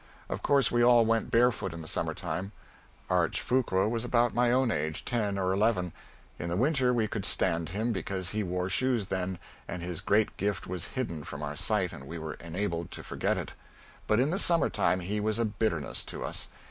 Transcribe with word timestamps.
Of 0.29 0.41
course 0.41 0.71
we 0.71 0.81
all 0.83 1.05
went 1.05 1.29
barefoot 1.29 1.75
in 1.75 1.83
the 1.83 1.87
summer 1.87 2.15
time. 2.15 2.53
Arch 3.07 3.39
Fuqua 3.39 3.87
was 3.87 4.03
about 4.03 4.33
my 4.33 4.51
own 4.51 4.71
age 4.71 5.05
ten 5.05 5.37
or 5.37 5.53
eleven. 5.53 5.93
In 6.39 6.49
the 6.49 6.57
winter 6.57 6.91
we 6.91 7.05
could 7.07 7.23
stand 7.23 7.69
him, 7.69 7.91
because 7.91 8.31
he 8.31 8.41
wore 8.41 8.67
shoes 8.67 9.09
then, 9.09 9.37
and 9.67 9.83
his 9.83 10.01
great 10.01 10.35
gift 10.37 10.65
was 10.65 10.87
hidden 10.97 11.23
from 11.23 11.43
our 11.43 11.55
sight 11.55 11.93
and 11.93 12.07
we 12.07 12.17
were 12.17 12.33
enabled 12.33 12.89
to 12.93 13.03
forget 13.03 13.37
it. 13.37 13.53
But 14.07 14.19
in 14.19 14.31
the 14.31 14.39
summer 14.39 14.71
time 14.71 15.01
he 15.01 15.19
was 15.19 15.37
a 15.37 15.45
bitterness 15.45 16.03
to 16.05 16.23
us. 16.23 16.47